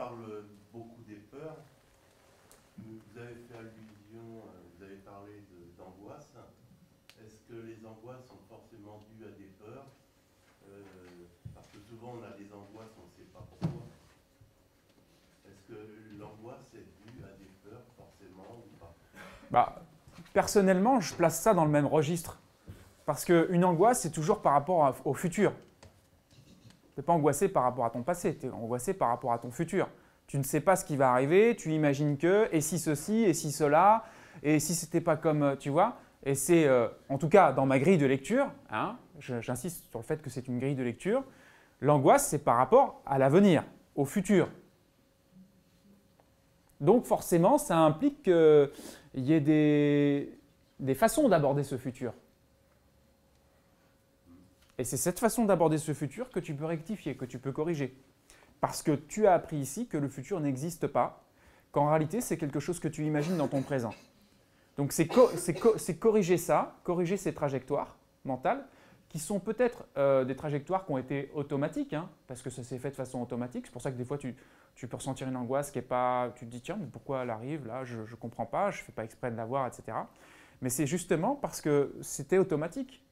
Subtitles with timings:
[0.00, 1.60] parle beaucoup des peurs.
[2.78, 5.44] Vous avez fait allusion, euh, vous avez parlé
[5.76, 6.32] d'angoisse.
[7.20, 9.84] Est-ce que les angoisses sont forcément dues à des peurs?
[10.68, 10.82] Euh,
[11.54, 13.82] Parce que souvent on a des angoisses, on ne sait pas pourquoi.
[15.46, 18.94] Est-ce que l'angoisse est due à des peurs forcément ou pas?
[19.50, 19.82] Bah,
[20.32, 22.38] Personnellement, je place ça dans le même registre.
[23.04, 25.52] Parce qu'une angoisse, c'est toujours par rapport au futur.
[27.00, 29.50] N'es pas angoissé par rapport à ton passé, tu es angoissé par rapport à ton
[29.50, 29.88] futur.
[30.26, 33.32] Tu ne sais pas ce qui va arriver, tu imagines que, et si ceci, et
[33.32, 34.04] si cela,
[34.42, 35.96] et si c'était pas comme, euh, tu vois.
[36.26, 40.04] Et c'est, euh, en tout cas, dans ma grille de lecture, hein, j'insiste sur le
[40.04, 41.24] fait que c'est une grille de lecture,
[41.80, 43.64] l'angoisse, c'est par rapport à l'avenir,
[43.94, 44.50] au futur.
[46.82, 48.70] Donc forcément, ça implique qu'il
[49.14, 50.38] y ait des,
[50.80, 52.12] des façons d'aborder ce futur.
[54.80, 57.94] Et c'est cette façon d'aborder ce futur que tu peux rectifier, que tu peux corriger.
[58.62, 61.22] Parce que tu as appris ici que le futur n'existe pas,
[61.70, 63.92] qu'en réalité c'est quelque chose que tu imagines dans ton présent.
[64.78, 65.06] Donc c'est
[65.98, 68.64] corriger ça, corriger ces trajectoires mentales,
[69.10, 72.78] qui sont peut-être euh, des trajectoires qui ont été automatiques, hein, parce que ça s'est
[72.78, 73.66] fait de façon automatique.
[73.66, 74.34] C'est pour ça que des fois tu,
[74.88, 76.32] peux ressentir une angoisse qui est pas.
[76.36, 78.84] Tu te dis tiens, mais pourquoi elle arrive là Je ne comprends pas, je ne
[78.86, 79.98] fais pas exprès de l'avoir, etc.
[80.62, 83.04] Mais c'est justement parce que c'était automatique.